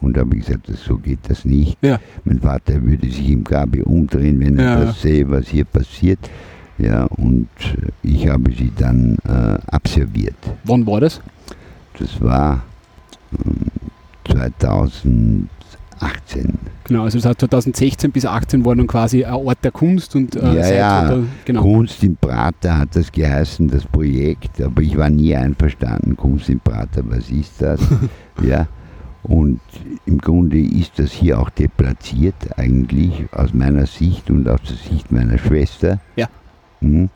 [0.00, 1.76] und habe gesagt, so geht das nicht.
[1.82, 2.00] Ja.
[2.24, 6.18] Mein Vater würde sich im Gabi umdrehen, wenn er das sehe, was hier passiert.
[6.78, 10.34] Ja, und äh, ich habe sie dann äh, abserviert.
[10.64, 11.20] Wann war das?
[11.98, 12.62] Das war
[13.32, 15.48] äh, 2000.
[16.02, 16.58] 18.
[16.84, 20.54] Genau, also das 2016 bis 18 war dann quasi ein Ort der Kunst und äh,
[20.54, 21.04] ja, ja.
[21.04, 21.62] Oder, genau.
[21.62, 26.16] Kunst im Prater hat das geheißen, das Projekt, aber ich war nie einverstanden.
[26.16, 27.80] Kunst im Prater, was ist das?
[28.42, 28.66] ja.
[29.22, 29.60] Und
[30.04, 35.12] im Grunde ist das hier auch deplatziert eigentlich aus meiner Sicht und aus der Sicht
[35.12, 36.00] meiner Schwester.
[36.16, 36.26] Ja.
[36.80, 37.08] Mhm.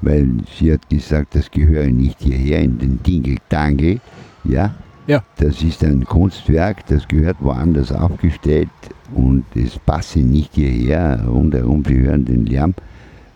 [0.00, 4.00] Weil sie hat gesagt, das gehöre nicht hierher in den Dingle-Dangle.
[4.44, 4.74] Ja.
[5.06, 5.22] Ja.
[5.36, 8.68] Das ist ein Kunstwerk, das gehört woanders aufgestellt
[9.14, 11.24] und es passe nicht hierher.
[11.26, 12.74] Rundherum, Sie hören den Lärm.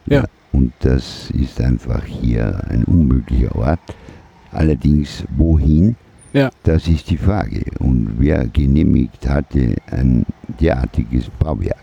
[0.07, 0.25] Ja.
[0.53, 3.81] Und das ist einfach hier ein unmöglicher Ort.
[4.53, 5.97] Allerdings, wohin?
[6.33, 6.51] Ja.
[6.63, 7.65] Das ist die Frage.
[7.79, 10.25] Und wer genehmigt hatte ein
[10.61, 11.77] derartiges Bauwerk?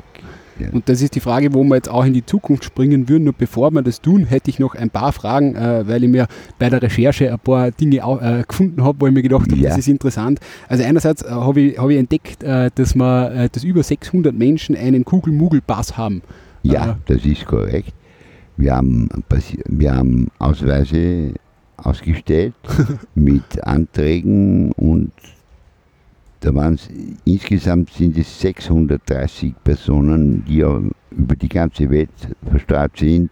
[0.71, 3.23] Und das ist die Frage, wo wir jetzt auch in die Zukunft springen würden.
[3.25, 6.27] Nur bevor wir das tun, hätte ich noch ein paar Fragen, äh, weil ich mir
[6.59, 9.59] bei der Recherche ein paar Dinge auch, äh, gefunden habe, wo ich mir gedacht habe,
[9.61, 9.69] Ja.
[9.69, 10.39] das ist interessant.
[10.67, 14.33] Also einerseits äh, habe ich, hab ich entdeckt, äh, dass, wir, äh, dass über 600
[14.35, 16.21] Menschen einen Kugel-Mugel-Pass haben.
[16.61, 17.93] Ja, Äh, das ist korrekt.
[18.55, 19.09] Wir haben,
[19.67, 21.33] wir haben Ausweise
[21.77, 22.53] ausgestellt
[23.15, 25.11] mit Anträgen und
[26.43, 26.89] da waren es,
[27.23, 32.09] insgesamt sind es 630 Personen, die ja über die ganze Welt
[32.49, 33.29] verstrahlt sind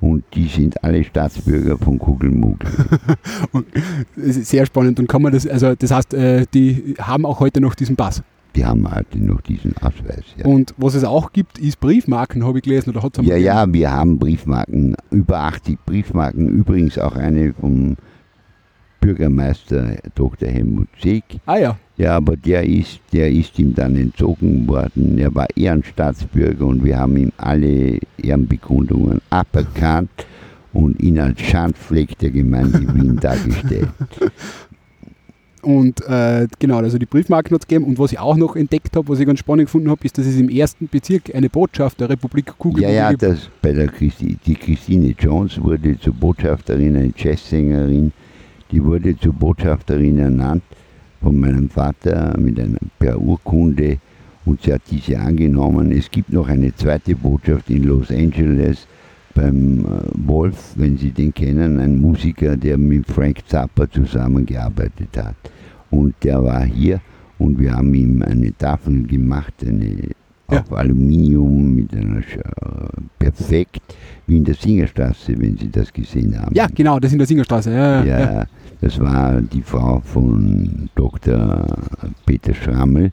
[0.00, 2.68] und die sind alle Staatsbürger von Kugelmugel.
[4.16, 7.38] das ist sehr spannend und kann man das, also das heißt, äh, die haben auch
[7.40, 8.22] heute noch diesen Pass.
[8.56, 10.24] Die haben heute noch diesen Ausweis.
[10.36, 10.46] Ja.
[10.46, 13.72] Und was es auch gibt, ist Briefmarken, habe ich gelesen, oder hat es Ja, ja,
[13.72, 17.96] wir haben Briefmarken, über 80 Briefmarken, übrigens auch eine vom
[19.00, 20.48] Bürgermeister Dr.
[20.48, 21.24] Helmut Seeg.
[21.46, 25.18] Ah ja, Ja, aber der ist, der ist ihm dann entzogen worden.
[25.18, 30.10] Er war Ehrenstaatsbürger und wir haben ihm alle Ehrenbekundungen aberkannt
[30.72, 33.88] und ihn als Schandfleck der Gemeinde Wien dargestellt.
[35.62, 37.84] Und äh, genau, also die Briefmarken hat es gegeben.
[37.84, 40.26] Und was ich auch noch entdeckt habe, was ich ganz spannend gefunden habe, ist, dass
[40.26, 44.36] es im ersten Bezirk eine Botschaft der Republik Kugel Ja, ja, das bei der Christi,
[44.46, 48.12] die Christine Jones wurde zur Botschafterin, eine Jazzsängerin,
[48.70, 50.62] die wurde zur Botschafterin ernannt
[51.20, 53.98] von meinem Vater mit einer per Urkunde
[54.44, 55.92] und sie hat diese angenommen.
[55.92, 58.86] Es gibt noch eine zweite Botschaft in Los Angeles
[59.34, 65.36] beim äh, Wolf, wenn Sie den kennen, ein Musiker, der mit Frank Zappa zusammengearbeitet hat.
[65.90, 67.00] Und der war hier
[67.38, 70.10] und wir haben ihm eine Tafel gemacht, eine
[70.50, 70.60] Ja.
[70.60, 73.80] auf Aluminium mit einer Sch- äh, perfekt,
[74.26, 76.54] wie in der Singerstraße, wenn Sie das gesehen haben.
[76.54, 77.70] Ja, genau, das in der Singerstraße.
[77.70, 78.44] Ja, ja, Ja,
[78.80, 81.66] das war die Frau von Dr.
[82.24, 83.12] Peter Schrammel,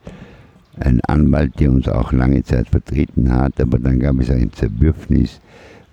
[0.80, 5.40] ein Anwalt, der uns auch lange Zeit vertreten hat, aber dann gab es ein Zerwürfnis,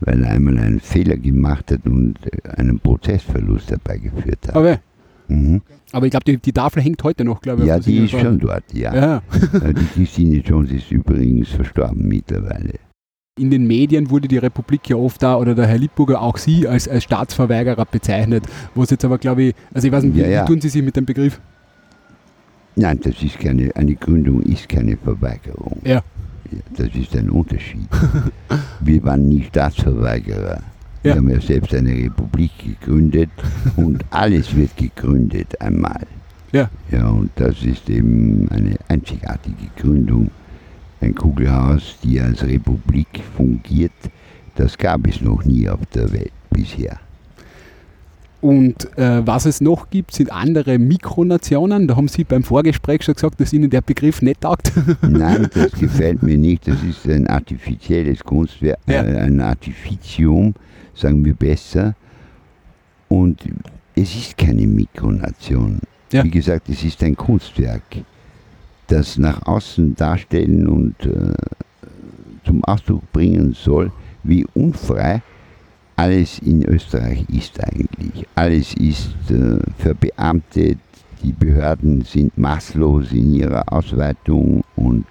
[0.00, 2.14] weil er einmal einen Fehler gemacht hat und
[2.56, 4.56] einen Prozessverlust herbeigeführt hat.
[4.56, 4.78] Aber,
[5.32, 5.62] Mhm.
[5.92, 7.68] aber ich glaube, die, die Tafel hängt heute noch, glaube ich.
[7.68, 8.94] Ja, die ist schon dort, ja.
[8.94, 9.22] Ja.
[9.64, 12.74] Äh, Die Christine Jones ist übrigens verstorben mittlerweile.
[13.38, 16.68] In den Medien wurde die Republik ja oft da, oder der Herr Lippburger, auch Sie
[16.68, 18.44] als, als Staatsverweigerer bezeichnet.
[18.74, 20.42] Was jetzt aber, glaube ich, also ich weiß nicht, wie, Ja, ja.
[20.42, 21.40] wie tun Sie sich mit dem Begriff?
[22.76, 25.80] Nein, das ist keine, eine Gründung ist keine Verweigerung.
[25.84, 26.02] Ja.
[26.50, 27.86] Ja, Das ist ein Unterschied.
[28.80, 30.60] Wir waren nie Staatsverweigerer.
[31.02, 31.16] Wir Ja.
[31.16, 33.30] haben ja selbst eine Republik gegründet
[33.76, 36.06] und alles wird gegründet einmal.
[36.52, 36.70] Ja.
[36.90, 40.30] Ja, und das ist eben eine einzigartige Gründung.
[41.00, 43.92] Ein Kugelhaus, die als Republik fungiert,
[44.54, 47.00] das gab es noch nie auf der Welt bisher.
[48.42, 51.86] Und äh, was es noch gibt, sind andere Mikronationen.
[51.86, 54.72] Da haben Sie beim Vorgespräch schon gesagt, dass Ihnen der Begriff nicht taugt.
[55.00, 56.66] Nein, das gefällt mir nicht.
[56.66, 59.04] Das ist ein artifizielles Kunstwerk, Ja.
[59.04, 60.54] äh, ein Artificium,
[60.92, 61.94] sagen wir besser.
[63.08, 63.42] Und
[63.94, 65.78] es ist keine Mikronation.
[66.10, 66.24] Ja.
[66.24, 67.82] Wie gesagt, es ist ein Kunstwerk,
[68.88, 71.32] das nach außen darstellen und äh,
[72.44, 73.92] zum Ausdruck bringen soll,
[74.24, 75.22] wie unfrei
[75.96, 78.26] alles in Österreich ist eigentlich.
[78.34, 80.78] Alles ist äh, verbeamtet,
[81.22, 85.06] die Behörden sind maßlos in ihrer Ausweitung und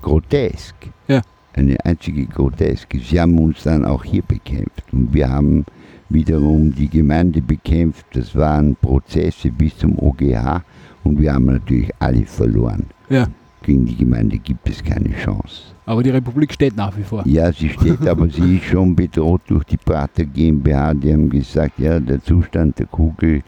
[0.00, 0.74] grotesk.
[1.06, 1.22] Ja.
[1.52, 2.98] Eine einzige Groteske.
[2.98, 5.64] Sie haben uns dann auch hier bekämpft und wir haben
[6.08, 8.06] wiederum die Gemeinde bekämpft.
[8.12, 10.62] Das waren Prozesse bis zum OGH
[11.04, 12.86] und wir haben natürlich alle verloren.
[13.08, 13.28] Ja.
[13.62, 15.72] Gegen die Gemeinde gibt es keine Chance.
[15.86, 17.22] Aber die Republik steht nach wie vor.
[17.26, 20.94] Ja, sie steht, aber sie ist schon bedroht durch die Prater GmbH.
[20.94, 23.42] Die haben gesagt, ja, der Zustand der Kugel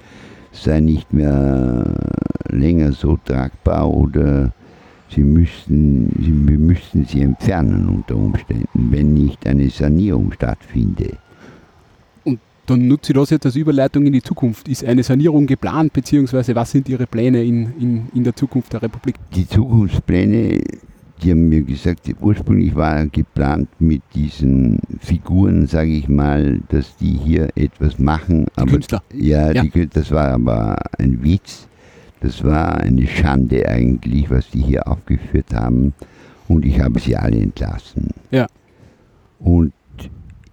[0.53, 1.85] sei nicht mehr
[2.48, 4.53] länger so tragbar oder
[5.11, 11.18] sie müssten, sie, wir müssten sie entfernen unter Umständen, wenn nicht eine Sanierung stattfinde.
[12.66, 14.68] Dann nutze ich das jetzt als Überleitung in die Zukunft.
[14.68, 18.83] Ist eine Sanierung geplant, beziehungsweise was sind Ihre Pläne in, in, in der Zukunft der
[18.83, 19.16] Republik?
[19.35, 20.61] Die Zukunftspläne,
[21.22, 27.18] die haben mir gesagt, ursprünglich war geplant mit diesen Figuren, sage ich mal, dass die
[27.22, 28.46] hier etwas machen.
[28.46, 29.03] Die aber Künstler.
[29.12, 29.62] Ja, Ja.
[29.62, 31.68] Die, das war aber ein Witz.
[32.20, 35.92] Das war eine Schande eigentlich, was die hier aufgeführt haben.
[36.48, 38.09] Und ich habe sie alle entlassen.
[38.31, 38.46] Ja.
[39.38, 39.72] Und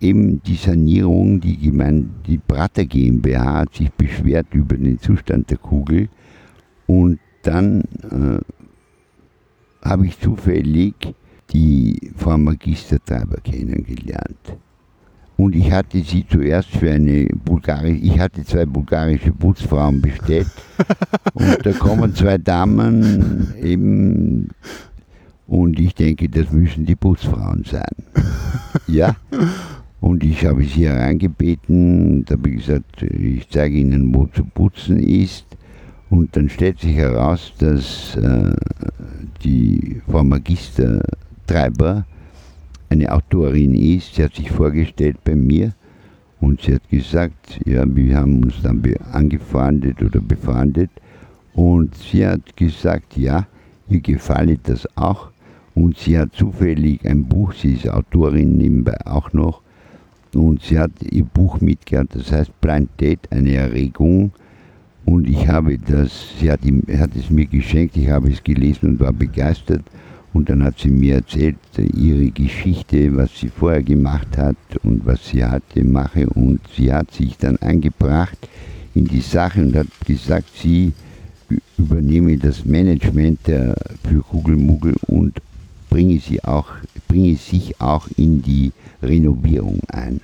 [0.02, 5.58] eben die Sanierung, die, Gemeinde, die Prater GmbH hat sich beschwert über den Zustand der
[5.58, 6.10] Kugel.
[6.88, 10.96] Und dann äh, habe ich zufällig
[11.54, 14.58] die Frau Magister Treiber kennengelernt.
[15.38, 20.48] Und ich hatte sie zuerst für eine bulgarische, ich hatte zwei bulgarische Putzfrauen bestellt.
[21.34, 24.50] und da kommen zwei Damen eben,
[25.48, 27.92] und ich denke, das müssen die Putzfrauen sein.
[28.88, 29.16] ja.
[30.02, 35.46] Und ich habe sie hereingebeten, da habe gesagt, ich zeige Ihnen, wo zu putzen ist.
[36.10, 38.52] Und dann stellt sich heraus, dass äh,
[39.44, 41.02] die Frau Magister
[41.48, 42.06] Treiber
[42.90, 44.16] eine Autorin ist.
[44.16, 45.74] Sie hat sich vorgestellt bei mir
[46.42, 50.90] und sie hat gesagt, ja, wir haben uns dann angefreundet oder befreundet.
[51.54, 53.48] Und sie hat gesagt, ja,
[53.88, 55.30] ihr gefällt das auch.
[55.76, 59.62] Und sie hat zufällig ein Buch, sie ist Autorin nebenbei auch noch.
[60.34, 64.32] Und sie hat ihr Buch mitgehabt, das heißt Blind Date, eine Erregung.
[65.06, 68.90] Und ich habe das, sie hat, ihm, hat es mir geschenkt, ich habe es gelesen
[68.90, 69.84] und war begeistert.
[70.34, 75.06] Und dann hat sie mir erzählt, äh, ihre Geschichte, was sie vorher gemacht hat und
[75.06, 76.28] was sie hatte, mache.
[76.28, 78.38] Und sie hat sich dann eingebracht
[78.94, 80.94] in die Sache und hat gesagt, sie
[81.78, 83.76] übernehme das Management der,
[84.08, 85.42] für Kugelmugel und
[85.92, 86.70] bringe, sie auch,
[87.08, 88.72] bringe sich auch in die
[89.04, 90.22] Renovierung ein.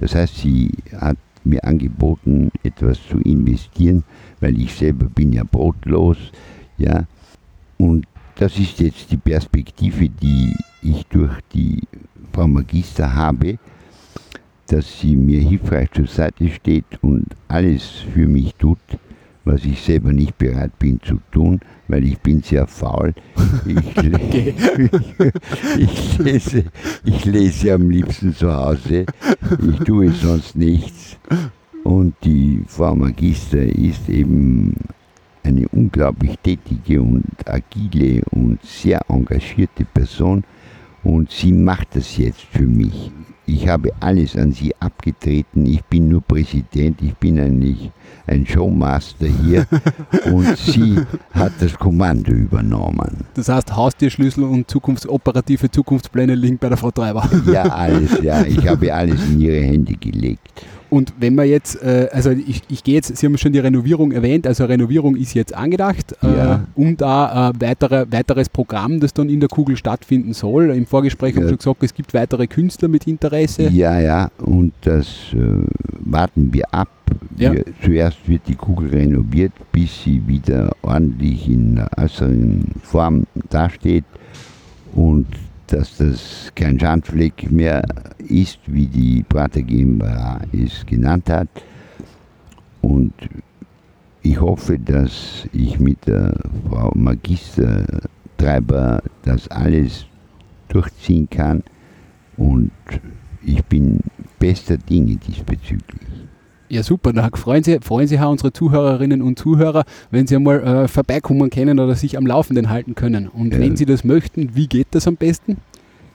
[0.00, 4.04] Das heißt, sie hat mir angeboten, etwas zu investieren,
[4.40, 6.18] weil ich selber bin ja brotlos,
[6.76, 7.06] ja.
[7.78, 11.82] Und das ist jetzt die Perspektive, die ich durch die
[12.32, 13.58] Frau Magister habe,
[14.66, 18.78] dass sie mir hilfreich zur Seite steht und alles für mich tut,
[19.44, 23.14] was ich selber nicht bereit bin zu tun, weil ich bin sehr faul.
[23.66, 24.52] Ich, le-
[25.78, 26.64] ich, lese,
[27.04, 29.06] ich lese am liebsten zu Hause.
[29.70, 31.18] Ich tue sonst nichts.
[31.82, 34.74] Und die Frau Magister ist eben
[35.42, 40.44] eine unglaublich tätige und agile und sehr engagierte Person.
[41.02, 43.10] Und sie macht das jetzt für mich.
[43.46, 45.66] Ich habe alles an sie abgetreten.
[45.66, 47.00] Ich bin nur Präsident.
[47.02, 47.90] Ich bin eigentlich
[48.26, 49.66] ein Showmaster hier.
[50.32, 50.98] und sie
[51.32, 53.24] hat das Kommando übernommen.
[53.34, 57.28] Das heißt, Haustierschlüssel und zukunftsoperative Zukunftspläne liegen bei der Frau Treiber.
[57.52, 58.42] Ja, alles, ja.
[58.44, 60.64] Ich habe alles in ihre Hände gelegt.
[60.94, 64.12] Und wenn man jetzt, äh, also ich, ich gehe jetzt, Sie haben schon die Renovierung
[64.12, 66.54] erwähnt, also Renovierung ist jetzt angedacht Ja.
[66.76, 70.70] äh, und da äh, weitere, weiteres Programm, das dann in der Kugel stattfinden soll.
[70.70, 71.48] Im Vorgespräch haben Ja.
[71.48, 73.64] Sie schon gesagt, es gibt weitere Künstler mit Interesse.
[73.70, 75.66] Ja, ja, und das äh,
[76.04, 76.88] warten wir ab.
[77.38, 77.52] Ja.
[77.52, 84.04] Wir, zuerst wird die Kugel renoviert, bis sie wieder ordentlich in äußeren Form dasteht
[84.94, 85.26] und
[85.66, 87.82] dass das kein Schandfleck mehr
[88.18, 91.48] ist, wie die Prater GmbH es genannt hat.
[92.82, 93.12] Und
[94.22, 96.34] ich hoffe, dass ich mit der
[96.68, 97.84] Frau Magister
[98.36, 100.06] Treiber das alles
[100.68, 101.62] durchziehen kann
[102.36, 102.72] und
[103.42, 104.00] ich bin
[104.38, 106.23] bester Dinge diesbezüglich.
[106.68, 107.12] Ja, super.
[107.12, 111.50] Da freuen Sie, freuen Sie auch unsere Zuhörerinnen und Zuhörer, wenn Sie einmal äh, vorbeikommen
[111.50, 113.28] können oder sich am Laufenden halten können.
[113.28, 113.60] Und Ja.
[113.60, 115.58] wenn Sie das möchten, wie geht das am besten?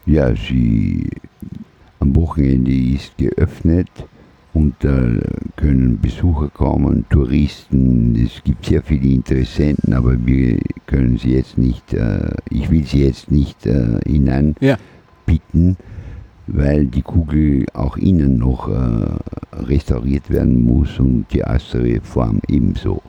[0.06, 1.08] Ja, sie
[2.00, 3.90] am Wochenende ist geöffnet
[4.54, 4.98] und da
[5.56, 8.16] können Besucher kommen, Touristen.
[8.26, 10.58] Es gibt sehr viele Interessenten, aber wir
[10.88, 14.78] können sie jetzt nicht, äh, ich will sie jetzt nicht äh, hinein Ja.
[15.28, 15.78] bitten,
[16.52, 18.74] weil die Kugel auch innen noch äh,
[19.56, 23.02] restauriert werden muss und die äußere Form ebenso.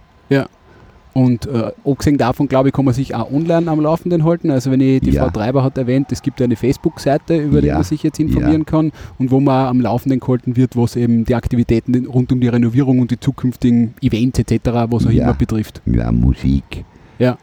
[1.13, 4.49] Und äh, abgesehen davon, glaube ich, kann man sich auch online am Laufenden halten.
[4.53, 5.25] Also wenn ich, die Ja.
[5.25, 7.75] Frau Treiber hat erwähnt, es gibt eine Facebook-Seite, über die Ja.
[7.75, 11.35] man sich jetzt informieren kann und wo man am Laufenden gehalten wird, was eben die
[11.35, 15.25] Aktivitäten rund um die Renovierung und die zukünftigen Events etc., was auch Ja.
[15.25, 15.83] immer betrifft.
[15.85, 16.85] Ja, Musik,
[17.19, 17.37] Ja.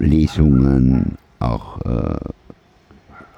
[0.00, 2.14] Lesungen, auch äh,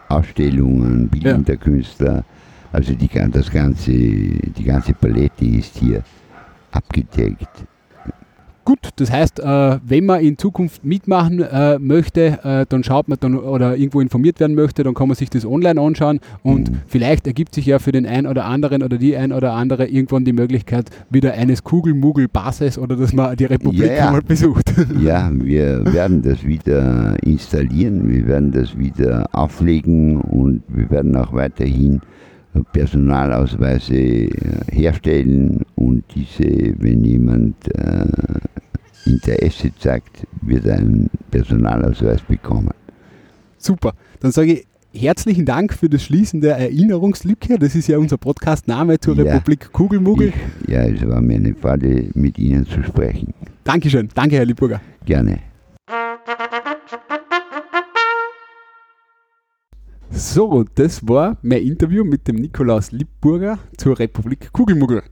[0.08, 2.24] Ausstellungen, bildender Künstler.
[2.72, 6.02] Also die, das ganze, die ganze Palette ist hier
[6.72, 7.66] abgedeckt.
[8.64, 13.18] Gut, das heißt, äh, wenn man in Zukunft mitmachen äh, möchte, äh, dann schaut man
[13.20, 16.77] dann oder irgendwo informiert werden möchte, dann kann man sich das online anschauen und Mhm.
[16.87, 20.24] vielleicht ergibt sich ja für den einen oder anderen oder die ein oder andere irgendwann
[20.24, 24.07] die Möglichkeit wieder eines Kugelmugel-Bases oder dass man die Republik Ja, ja.
[24.07, 24.72] einmal besucht.
[25.00, 31.33] Ja, wir werden das wieder installieren, wir werden das wieder auflegen und wir werden auch
[31.35, 32.00] weiterhin
[32.72, 34.30] Personalausweise äh,
[34.70, 38.06] herstellen und diese, wenn jemand äh,
[39.06, 42.70] Interesse zeigt, wird einen Personalausweis bekommen.
[43.58, 43.94] Super.
[44.20, 44.66] Dann sage ich
[45.02, 47.58] herzlichen Dank für das Schließen der Erinnerungslücke.
[47.58, 49.24] Das ist ja unser Podcast-Name zur Ja.
[49.24, 50.28] Republik Kugelmugel.
[50.28, 53.34] Ich, ja, es war mir eine Freude, mit Ihnen zu sprechen.
[53.64, 54.08] Dankeschön.
[54.14, 54.80] Danke, Herr Liebburger.
[55.04, 55.53] Gerne.
[60.16, 65.03] So, das war mein Interview mit dem Nikolaus Liebburger zur Republik Kugelmuggel.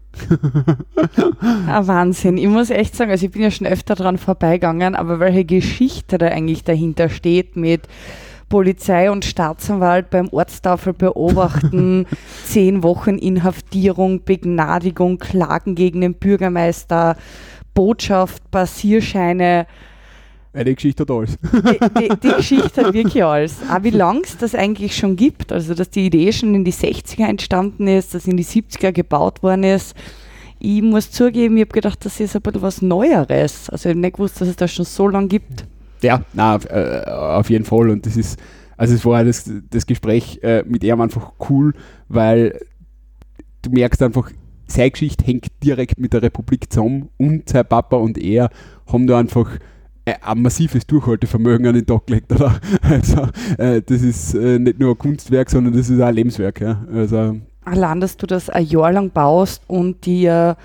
[1.66, 2.38] Ah, Wahnsinn.
[2.38, 6.18] Ich muss echt sagen, also ich bin ja schon öfter dran vorbeigegangen, aber welche Geschichte
[6.18, 7.88] da eigentlich dahinter steht mit
[8.48, 12.06] Polizei und Staatsanwalt beim Ortstafel beobachten,
[12.44, 17.16] zehn Wochen Inhaftierung, Begnadigung, Klagen gegen den Bürgermeister,
[17.74, 19.66] Botschaft, Passierscheine.
[20.54, 21.38] Eine Geschichte hat alles.
[21.40, 23.56] Die, die, die Geschichte hat wirklich alles.
[23.70, 25.50] Auch wie lange es das eigentlich schon gibt.
[25.50, 29.42] Also, dass die Idee schon in die 60er entstanden ist, dass in die 70er gebaut
[29.42, 29.96] worden ist.
[30.58, 33.70] Ich muss zugeben, ich habe gedacht, das ist ein bisschen was Neueres.
[33.70, 35.66] Also, ich habe nicht gewusst, dass es das schon so lange gibt.
[36.02, 37.88] Ja, na, auf, äh, auf jeden Fall.
[37.88, 38.38] Und das ist,
[38.76, 41.72] also es war das, das Gespräch äh, mit ihm einfach cool,
[42.08, 42.60] weil
[43.62, 44.30] du merkst einfach,
[44.66, 48.50] seine Geschichte hängt direkt mit der Republik zusammen und sein Papa und er
[48.86, 49.58] haben da einfach
[50.04, 52.32] ein massives Durchhaltevermögen an den Tag gelegt.
[52.32, 52.58] Oder?
[52.82, 56.60] Also, äh, das ist äh, nicht nur ein Kunstwerk, sondern das ist auch ein Lebenswerk.
[56.60, 56.84] Ja?
[56.92, 60.56] Also, Allein, dass du das ein Jahr lang baust und dir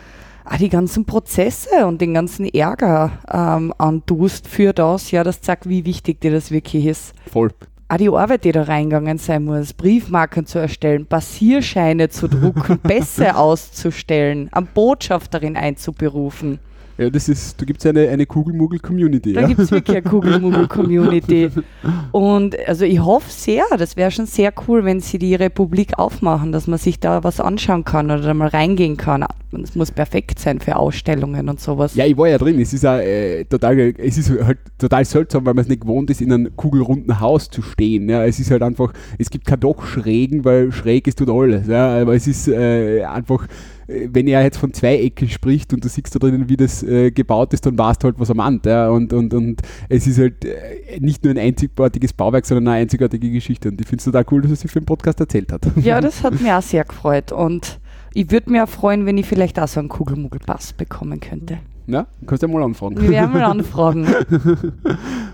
[0.46, 5.70] auch die ganzen Prozesse und den ganzen Ärger ähm, antust für das, ja, das zeigt,
[5.70, 7.14] wie wichtig dir das wirklich ist.
[7.32, 7.52] voll.
[7.90, 13.36] auch die Arbeit, die da reingegangen sein muss, Briefmarken zu erstellen, Passierscheine zu drucken, Pässe
[13.36, 16.60] auszustellen, eine Botschafterin einzuberufen.
[16.98, 19.34] Ja, das ist, da gibt es eine, eine Kugelmuggel-Community.
[19.34, 19.48] Da Ja?
[19.48, 21.50] gibt es wirklich eine Kugelmuggel-Community.
[22.12, 26.52] Und also ich hoffe sehr, das wäre schon sehr cool, wenn sie die Republik aufmachen,
[26.52, 29.26] dass man sich da was anschauen kann oder da mal reingehen kann.
[29.64, 31.96] Es muss perfekt sein für Ausstellungen und sowas.
[31.96, 32.60] Ja, ich war ja drin.
[32.60, 36.10] Es ist auch, äh, total, es ist halt total seltsam, weil man es nicht gewohnt
[36.10, 38.10] ist, in einem kugelrunden Haus zu stehen.
[38.10, 38.26] Ja.
[38.26, 41.68] Es ist halt einfach, es gibt kein Dachschrägen, weil schräg ist tut alles.
[41.68, 42.02] Ja.
[42.02, 43.48] Aber es ist äh, einfach,
[43.88, 47.12] wenn er jetzt von zwei Ecken spricht und du siehst da drinnen, wie das äh,
[47.12, 48.66] gebaut ist, dann weißt du halt, was er meint.
[48.66, 48.90] Ja.
[48.90, 53.32] Und, und, und es ist halt äh, nicht nur ein einzigartiges Bauwerk, sondern eine einzigartige
[53.32, 53.70] Geschichte.
[53.70, 55.66] Und ich finde es total cool, dass er sich für den Podcast erzählt hat.
[55.78, 57.32] Ja, das hat mich auch sehr gefreut.
[57.32, 57.80] Und
[58.14, 61.60] ich würde mich auch freuen, wenn ich vielleicht auch so einen Kugelmuggelpass bekommen könnte.
[61.88, 63.02] Ja, kannst du ja mal anfragen.
[63.02, 64.06] Wir werden mal anfragen.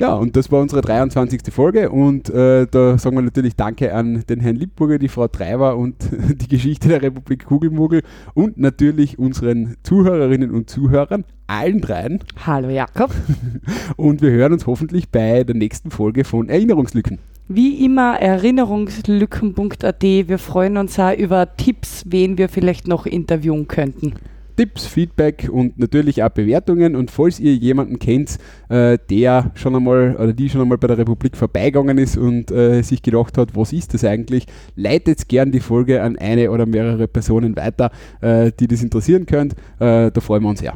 [0.00, 1.40] Ja, und das war unsere 23.
[1.52, 5.76] Folge und äh, da sagen wir natürlich Danke an den Herrn Lippburger, die Frau Treiber
[5.76, 8.02] und die Geschichte der Republik Kugelmugel
[8.34, 12.18] und natürlich unseren Zuhörerinnen und Zuhörern, allen dreien.
[12.44, 13.14] Hallo Jakob.
[13.96, 17.18] Und wir hören uns hoffentlich bei der nächsten Folge von Erinnerungslücken.
[17.48, 20.02] Wie immer erinnerungslücken.at.
[20.02, 24.14] Wir freuen uns auch über Tipps, wen wir vielleicht noch interviewen könnten.
[24.56, 26.96] Tipps, Feedback und natürlich auch Bewertungen.
[26.96, 28.38] Und falls ihr jemanden kennt,
[28.68, 32.82] äh, der schon einmal oder die schon einmal bei der Republik vorbeigegangen ist und äh,
[32.82, 34.46] sich gedacht hat, was ist das eigentlich,
[34.76, 37.90] leitet gern die Folge an eine oder mehrere Personen weiter,
[38.20, 39.54] äh, die das interessieren könnt.
[39.78, 40.74] Äh, da freuen wir uns sehr.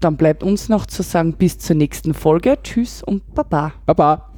[0.00, 2.58] Dann bleibt uns noch zu sagen, bis zur nächsten Folge.
[2.62, 3.72] Tschüss und Baba.
[3.86, 4.30] Baba!